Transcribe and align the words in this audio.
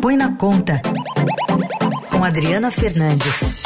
Põe 0.00 0.16
na 0.16 0.36
Conta, 0.36 0.80
com 2.10 2.22
Adriana 2.22 2.70
Fernandes. 2.70 3.62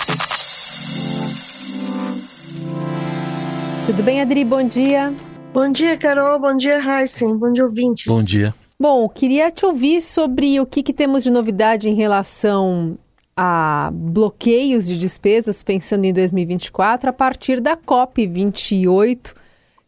Tudo 3.85 4.03
bem, 4.03 4.23
Adri? 4.23 4.42
Bom 4.42 4.67
dia. 4.67 5.13
Bom 5.53 5.71
dia, 5.71 5.97
Carol. 5.99 6.41
Bom 6.41 6.57
dia, 6.57 6.79
Heisen. 6.79 7.37
Bom 7.37 7.53
dia, 7.53 7.65
ouvintes. 7.65 8.07
Bom 8.07 8.23
dia. 8.23 8.55
Bom, 8.80 9.07
queria 9.09 9.50
te 9.50 9.66
ouvir 9.66 10.00
sobre 10.00 10.59
o 10.59 10.64
que, 10.64 10.82
que 10.82 10.95
temos 10.95 11.23
de 11.23 11.30
novidade 11.30 11.89
em 11.89 11.95
relação 11.95 12.96
a 13.37 13.91
bloqueios 13.93 14.87
de 14.87 14.96
despesas 14.96 15.62
pensando 15.62 16.05
em 16.07 16.12
2024 16.12 17.11
a 17.11 17.12
partir 17.12 17.61
da 17.61 17.77
COP 17.77 18.27
28, 18.27 19.35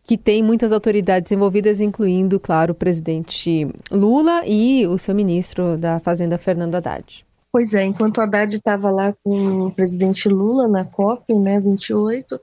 que 0.04 0.18
tem 0.18 0.42
muitas 0.42 0.70
autoridades 0.70 1.32
envolvidas, 1.32 1.80
incluindo, 1.80 2.38
claro, 2.38 2.72
o 2.72 2.76
presidente 2.76 3.66
Lula 3.90 4.42
e 4.46 4.86
o 4.86 4.98
seu 4.98 5.14
ministro 5.14 5.78
da 5.78 5.98
Fazenda, 5.98 6.36
Fernando 6.36 6.74
Haddad. 6.74 7.24
Pois 7.50 7.72
é, 7.72 7.84
enquanto 7.84 8.20
Haddad 8.20 8.54
estava 8.54 8.90
lá 8.90 9.14
com 9.22 9.66
o 9.66 9.70
presidente 9.70 10.28
Lula 10.28 10.68
na 10.68 10.84
COP, 10.84 11.32
né, 11.34 11.58
28, 11.58 12.38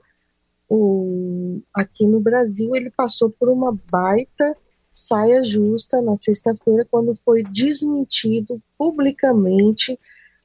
o, 0.68 1.60
aqui 1.72 2.06
no 2.06 2.18
Brasil 2.18 2.74
ele 2.74 2.90
passou 2.90 3.30
por 3.30 3.48
uma 3.48 3.76
baita 3.90 4.56
saia 4.90 5.42
justa 5.42 6.02
na 6.02 6.16
sexta-feira, 6.16 6.86
quando 6.90 7.14
foi 7.14 7.42
desmentido 7.42 8.60
publicamente 8.76 9.98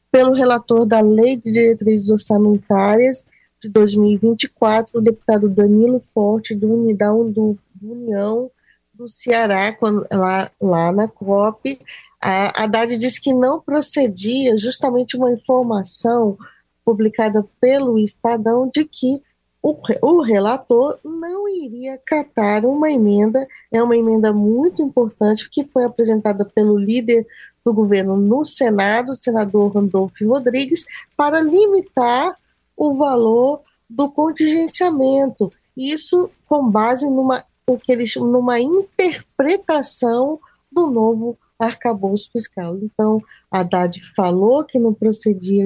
pelo 0.09 0.34
relator 0.34 0.86
da 0.86 1.02
Lei 1.02 1.36
de 1.36 1.52
Diretrizes 1.52 2.09
Orçamentárias 2.09 3.25
de 3.61 3.70
2024, 3.70 4.99
o 4.99 5.02
deputado 5.02 5.49
Danilo 5.49 5.99
Forte, 5.99 6.55
do 6.55 6.71
Unidão 6.73 7.29
do, 7.29 7.57
do 7.73 7.91
União 7.91 8.52
do 8.93 9.07
Ceará, 9.07 9.71
quando, 9.73 10.05
lá, 10.11 10.49
lá 10.59 10.91
na 10.91 11.07
COP. 11.07 11.80
A 12.20 12.63
Haddad 12.63 12.97
disse 12.97 13.21
que 13.21 13.33
não 13.33 13.59
procedia 13.59 14.57
justamente 14.57 15.16
uma 15.16 15.31
informação 15.31 16.38
publicada 16.83 17.45
pelo 17.61 18.00
Estadão 18.00 18.69
de 18.73 18.85
que 18.85 19.22
o, 19.61 19.75
o 20.02 20.22
relator 20.22 20.97
não 21.03 21.47
iria 21.47 22.00
catar 22.05 22.66
uma 22.66 22.89
emenda, 22.89 23.45
é 23.72 23.81
uma 23.81 23.97
emenda 23.97 24.31
muito 24.31 24.81
importante 24.81 25.50
que 25.50 25.66
foi 25.66 25.83
apresentada 25.83 26.45
pelo 26.45 26.78
líder 26.78 27.25
do 27.66 27.73
governo 27.73 28.16
no 28.16 28.45
Senado, 28.45 29.11
o 29.11 29.16
senador 29.16 29.73
Randolfo 29.73 30.25
Rodrigues, 30.25 30.85
para 31.17 31.41
limitar 31.41 32.35
o 32.78 32.94
valor 32.94 33.61
do 33.89 34.09
contingenciamento. 34.11 35.52
Isso 35.75 36.30
com 36.47 36.70
base 36.70 37.09
numa, 37.09 37.44
o 37.66 37.78
que 37.78 37.92
eles, 37.92 38.16
numa 38.16 38.59
interpretação 38.59 40.39
do 40.72 40.88
novo 40.88 41.38
arcabouço 41.59 42.30
fiscal. 42.31 42.78
Então, 42.78 43.22
Haddad 43.52 44.00
falou 44.16 44.64
que 44.64 44.78
não 44.78 44.94
procedia 44.94 45.66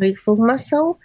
a 0.00 0.06
informação. 0.06 0.96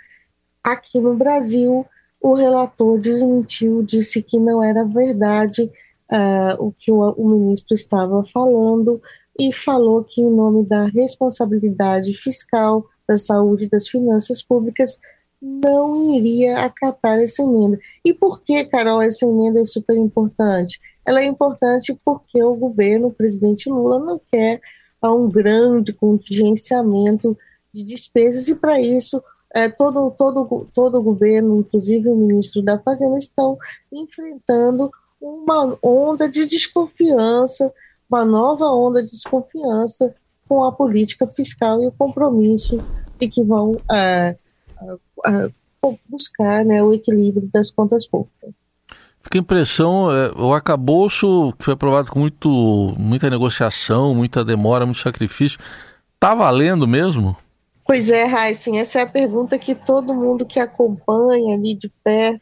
Aqui 0.64 1.02
no 1.02 1.16
Brasil, 1.16 1.86
o 2.22 2.33
relator 2.33 2.98
desmentiu, 3.00 3.83
disse 3.83 4.23
que 4.23 4.39
não 4.39 4.64
era 4.64 4.86
verdade 4.86 5.70
uh, 6.11 6.66
o 6.66 6.72
que 6.72 6.92
o, 6.92 7.02
o 7.11 7.30
ministro 7.30 7.73
estava 7.73 8.23
falando 8.23 9.02
e 9.40 9.54
falou 9.54 10.04
que, 10.04 10.22
em 10.22 10.30
nome 10.30 10.66
da 10.66 10.86
responsabilidade 10.86 12.14
fiscal, 12.14 12.86
da 13.08 13.18
saúde 13.18 13.66
e 13.66 13.70
das 13.70 13.88
finanças 13.88 14.42
públicas, 14.42 15.00
não 15.42 16.14
iria 16.14 16.59
acatar 16.59 17.20
essa 17.20 17.42
emenda. 17.42 17.80
E 18.04 18.14
por 18.14 18.42
que, 18.42 18.66
Carol, 18.66 19.02
essa 19.02 19.26
emenda 19.26 19.62
é 19.62 19.66
super 19.66 19.95
importante? 19.95 20.80
Ela 21.06 21.22
é 21.22 21.26
importante 21.26 21.98
porque 22.04 22.44
o 22.44 22.54
governo, 22.54 23.08
o 23.08 23.14
presidente 23.14 23.70
Lula, 23.70 24.00
não 24.00 24.20
quer 24.32 24.60
um 25.02 25.30
grande 25.30 25.94
contingenciamento 25.94 27.38
de 27.73 27.84
despesas 27.84 28.50
e, 28.50 28.56
para 28.56 28.82
isso, 28.82 29.23
é, 29.56 29.70
todo, 29.70 30.12
todo, 30.12 30.67
todo 30.73 30.98
o 30.98 31.02
governo, 31.04 31.62
inclusive 31.62 32.10
o 32.10 32.16
ministro 32.16 32.62
da 32.62 32.78
Fazenda, 32.78 33.17
estão 33.17 33.58
enfrentando 33.92 34.92
uma 35.22 35.78
onda 35.82 36.28
de 36.30 36.45
desconfiança 36.45 37.73
uma 38.09 38.25
nova 38.25 38.65
onda 38.65 39.03
de 39.03 39.11
desconfiança 39.11 40.14
com 40.47 40.64
a 40.64 40.71
política 40.71 41.27
fiscal 41.27 41.81
e 41.81 41.87
o 41.87 41.92
compromisso 41.92 42.83
de 43.20 43.30
que 43.30 43.43
vão 43.43 43.77
é, 43.92 44.36
é, 45.25 45.49
buscar 46.08 46.65
né, 46.65 46.81
o 46.81 46.93
equilíbrio 46.93 47.48
das 47.53 47.69
contas 47.69 48.08
públicas. 48.08 48.52
Fica 49.21 49.37
a 49.37 49.42
impressão, 49.42 50.11
é, 50.11 50.31
o 50.31 50.53
arcabouço 50.53 51.53
que 51.58 51.65
foi 51.65 51.73
aprovado 51.73 52.09
com 52.09 52.19
muito, 52.19 52.49
muita 52.98 53.30
negociação, 53.30 54.15
muita 54.15 54.43
demora, 54.43 54.86
muito 54.86 55.02
sacrifício, 55.02 55.59
está 56.15 56.33
valendo 56.33 56.87
mesmo? 56.87 57.37
Pois 57.86 58.09
é, 58.09 58.23
Heisen, 58.23 58.80
essa 58.80 58.99
é 58.99 59.02
a 59.03 59.08
pergunta 59.08 59.59
que 59.59 59.75
todo 59.75 60.15
mundo 60.15 60.45
que 60.45 60.59
acompanha 60.59 61.55
ali 61.55 61.75
de 61.75 61.92
perto 62.03 62.42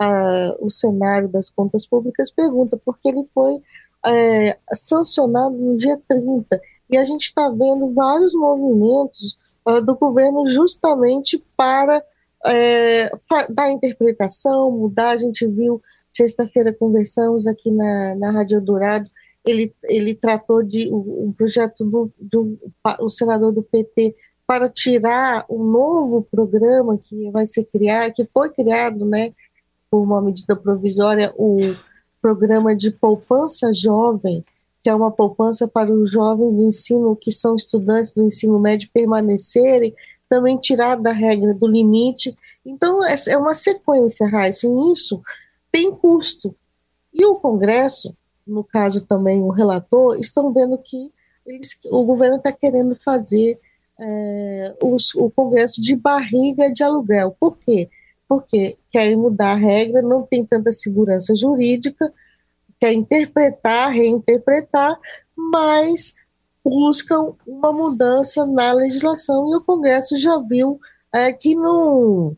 uh, 0.00 0.64
o 0.64 0.70
cenário 0.70 1.28
das 1.28 1.50
contas 1.50 1.86
públicas 1.86 2.30
pergunta, 2.30 2.80
porque 2.84 3.08
ele 3.08 3.24
foi 3.34 3.60
é, 4.04 4.58
sancionado 4.72 5.56
no 5.56 5.76
dia 5.76 6.00
30. 6.08 6.60
E 6.90 6.96
a 6.96 7.04
gente 7.04 7.24
está 7.24 7.48
vendo 7.48 7.92
vários 7.92 8.34
movimentos 8.34 9.38
uh, 9.66 9.80
do 9.80 9.96
governo 9.96 10.46
justamente 10.50 11.42
para 11.56 12.02
é, 12.46 13.10
dar 13.48 13.70
interpretação, 13.70 14.70
mudar. 14.70 15.10
A 15.10 15.16
gente 15.16 15.46
viu, 15.46 15.80
sexta-feira 16.08 16.72
conversamos 16.72 17.46
aqui 17.46 17.70
na, 17.70 18.14
na 18.14 18.30
Rádio 18.30 18.60
Dourado, 18.60 19.10
ele, 19.44 19.74
ele 19.84 20.14
tratou 20.14 20.62
de 20.62 20.90
um 20.92 21.32
projeto 21.36 21.84
do, 21.84 22.10
do 22.18 22.58
o 23.00 23.10
senador 23.10 23.52
do 23.52 23.62
PT 23.62 24.16
para 24.46 24.68
tirar 24.68 25.44
um 25.50 25.62
novo 25.62 26.22
programa 26.30 26.98
que 26.98 27.30
vai 27.30 27.44
ser 27.44 27.64
criado, 27.64 28.12
que 28.12 28.24
foi 28.24 28.50
criado, 28.50 29.04
né, 29.04 29.32
por 29.90 30.00
uma 30.00 30.20
medida 30.20 30.56
provisória, 30.56 31.32
o 31.36 31.58
programa 32.24 32.74
de 32.74 32.90
poupança 32.90 33.70
jovem, 33.74 34.42
que 34.82 34.88
é 34.88 34.94
uma 34.94 35.10
poupança 35.10 35.68
para 35.68 35.92
os 35.92 36.10
jovens 36.10 36.54
do 36.54 36.64
ensino, 36.64 37.14
que 37.14 37.30
são 37.30 37.54
estudantes 37.54 38.14
do 38.14 38.24
ensino 38.24 38.58
médio, 38.58 38.88
permanecerem, 38.94 39.94
também 40.26 40.56
tirar 40.56 40.96
da 40.96 41.12
regra 41.12 41.52
do 41.52 41.68
limite. 41.68 42.34
Então, 42.64 43.04
é, 43.04 43.14
é 43.28 43.36
uma 43.36 43.52
sequência, 43.52 44.26
Raíssa, 44.26 44.66
e 44.66 44.92
isso 44.92 45.20
tem 45.70 45.94
custo. 45.94 46.56
E 47.12 47.26
o 47.26 47.34
Congresso, 47.34 48.16
no 48.46 48.64
caso 48.64 49.04
também 49.04 49.42
o 49.42 49.50
relator, 49.50 50.18
estão 50.18 50.50
vendo 50.50 50.78
que 50.78 51.12
eles, 51.44 51.78
o 51.90 52.06
governo 52.06 52.36
está 52.36 52.50
querendo 52.50 52.96
fazer 53.04 53.60
é, 54.00 54.74
os, 54.82 55.14
o 55.14 55.30
Congresso 55.30 55.82
de 55.82 55.94
barriga 55.94 56.72
de 56.72 56.82
aluguel. 56.82 57.36
Por 57.38 57.58
quê? 57.58 57.90
porque 57.90 58.03
querem 58.90 59.16
mudar 59.16 59.52
a 59.52 59.56
regra, 59.56 60.02
não 60.02 60.22
tem 60.22 60.44
tanta 60.44 60.72
segurança 60.72 61.34
jurídica, 61.36 62.12
quer 62.80 62.92
interpretar, 62.92 63.90
reinterpretar, 63.90 64.98
mas 65.36 66.14
buscam 66.64 67.34
uma 67.46 67.72
mudança 67.72 68.46
na 68.46 68.72
legislação. 68.72 69.48
E 69.50 69.56
o 69.56 69.64
Congresso 69.64 70.16
já 70.16 70.38
viu 70.38 70.80
é, 71.14 71.32
que 71.32 71.54
não 71.54 72.36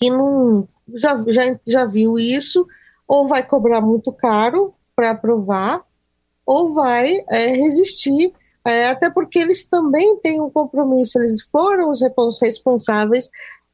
que 0.00 0.10
não 0.10 0.68
já, 0.94 1.24
já, 1.28 1.60
já 1.66 1.84
viu 1.84 2.18
isso 2.18 2.66
ou 3.06 3.26
vai 3.26 3.44
cobrar 3.44 3.80
muito 3.80 4.12
caro 4.12 4.72
para 4.94 5.10
aprovar 5.10 5.84
ou 6.46 6.72
vai 6.72 7.18
é, 7.28 7.46
resistir 7.48 8.32
é, 8.64 8.88
até 8.88 9.10
porque 9.10 9.40
eles 9.40 9.64
também 9.64 10.16
têm 10.20 10.40
um 10.40 10.50
compromisso 10.50 11.18
eles 11.18 11.42
foram 11.42 11.90
os 11.90 12.00
responsáveis 12.40 13.28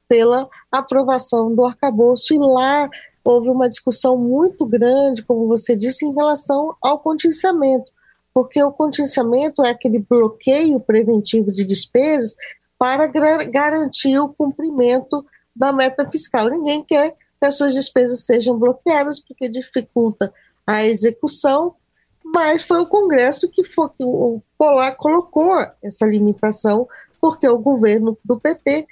pela 0.08 0.48
aprovação 0.70 1.54
do 1.54 1.64
arcabouço, 1.64 2.34
e 2.34 2.38
lá 2.38 2.88
houve 3.24 3.48
uma 3.48 3.68
discussão 3.68 4.16
muito 4.16 4.66
grande, 4.66 5.22
como 5.22 5.48
você 5.48 5.74
disse, 5.74 6.04
em 6.04 6.14
relação 6.14 6.76
ao 6.82 6.98
contingenciamento, 6.98 7.92
porque 8.32 8.62
o 8.62 8.72
contingenciamento 8.72 9.64
é 9.64 9.70
aquele 9.70 9.98
bloqueio 9.98 10.78
preventivo 10.78 11.50
de 11.50 11.64
despesas 11.64 12.36
para 12.78 13.06
garantir 13.06 14.18
o 14.18 14.28
cumprimento 14.28 15.24
da 15.56 15.72
meta 15.72 16.08
fiscal. 16.10 16.48
Ninguém 16.48 16.82
quer 16.82 17.12
que 17.12 17.46
as 17.46 17.56
suas 17.56 17.72
despesas 17.72 18.26
sejam 18.26 18.58
bloqueadas, 18.58 19.20
porque 19.20 19.48
dificulta 19.48 20.32
a 20.66 20.84
execução, 20.84 21.76
mas 22.24 22.62
foi 22.62 22.80
o 22.80 22.86
Congresso 22.86 23.48
que, 23.48 23.62
foi, 23.62 23.88
que 23.90 24.04
foi 24.58 24.74
lá, 24.74 24.92
colocou 24.92 25.54
essa 25.82 26.04
limitação, 26.06 26.88
porque 27.20 27.48
o 27.48 27.58
governo 27.58 28.18
do 28.24 28.38
PT 28.38 28.86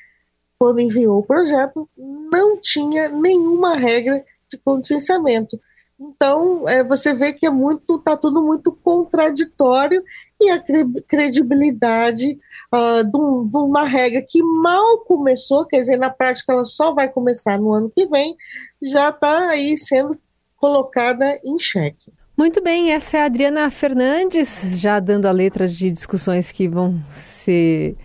quando 0.63 0.79
enviou 0.79 1.19
o 1.19 1.25
projeto, 1.25 1.89
não 1.99 2.57
tinha 2.57 3.09
nenhuma 3.09 3.75
regra 3.75 4.25
de 4.49 4.57
contingenciamento. 4.57 5.59
Então, 5.99 6.69
é, 6.69 6.85
você 6.85 7.13
vê 7.13 7.33
que 7.33 7.45
é 7.45 7.51
muito, 7.51 7.97
está 7.97 8.17
tudo 8.17 8.41
muito 8.41 8.71
contraditório 8.71 10.01
e 10.41 10.51
a 10.51 10.63
credibilidade 11.09 12.39
uh, 12.73 13.03
de, 13.03 13.19
um, 13.19 13.45
de, 13.45 13.57
uma 13.57 13.85
regra 13.85 14.23
que 14.23 14.41
mal 14.41 14.99
começou, 14.99 15.67
quer 15.67 15.81
dizer, 15.81 15.97
na 15.97 16.11
prática 16.11 16.53
ela 16.53 16.65
só 16.65 16.95
vai 16.95 17.09
começar 17.09 17.59
no 17.59 17.73
ano 17.73 17.91
que 17.93 18.07
vem, 18.07 18.37
já 18.81 19.09
está 19.09 19.49
aí 19.49 19.77
sendo 19.77 20.17
colocada 20.59 21.41
em 21.45 21.59
xeque. 21.59 22.13
Muito 22.39 22.63
bem, 22.63 22.93
essa 22.93 23.17
é 23.17 23.23
a 23.23 23.25
Adriana 23.25 23.69
Fernandes, 23.69 24.79
já 24.81 25.01
dando 25.01 25.27
a 25.27 25.33
letra 25.33 25.67
de 25.67 25.91
discussões 25.91 26.53
que 26.53 26.69
vão 26.69 27.03
ser 27.17 27.97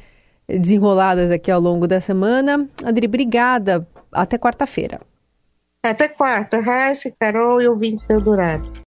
desenroladas 0.48 1.32
aqui 1.32 1.52
ao 1.52 1.60
longo 1.60 1.88
da 1.88 2.00
semana. 2.00 2.68
Adri, 2.84 3.08
obrigada. 3.08 3.88
Até 4.12 4.38
quarta-feira. 4.38 5.02
Até 5.86 6.08
quarta, 6.08 6.60
Raíssa, 6.60 7.12
Carol 7.20 7.62
e 7.62 7.68
ouvintes 7.68 8.06
do 8.06 8.14
Eldorado. 8.14 8.86